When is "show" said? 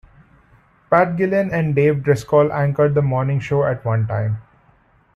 3.39-3.65